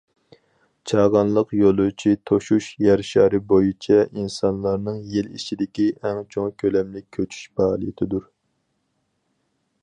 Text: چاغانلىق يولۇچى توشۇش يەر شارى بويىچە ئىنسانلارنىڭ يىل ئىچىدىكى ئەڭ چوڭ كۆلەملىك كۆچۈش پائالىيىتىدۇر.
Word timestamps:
چاغانلىق 0.91 1.51
يولۇچى 1.57 2.13
توشۇش 2.31 2.69
يەر 2.85 3.03
شارى 3.09 3.41
بويىچە 3.51 3.99
ئىنسانلارنىڭ 4.07 4.97
يىل 5.17 5.29
ئىچىدىكى 5.37 5.87
ئەڭ 6.01 6.23
چوڭ 6.37 6.51
كۆلەملىك 6.65 7.07
كۆچۈش 7.19 7.45
پائالىيىتىدۇر. 7.61 8.27